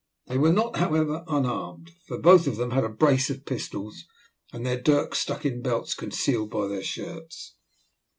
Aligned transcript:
They 0.25 0.39
were 0.39 0.51
not 0.51 0.77
however 0.77 1.23
unarmed, 1.27 1.91
for 2.07 2.17
both 2.19 2.47
of 2.47 2.55
them 2.55 2.71
had 2.71 2.83
a 2.83 2.89
brace 2.89 3.29
of 3.29 3.45
pistols 3.45 4.05
and 4.51 4.65
their 4.65 4.81
dirks 4.81 5.19
stuck 5.19 5.45
in 5.45 5.61
belts 5.61 5.93
concealed 5.93 6.49
by 6.49 6.65
their 6.69 6.81
shirts. 6.81 7.53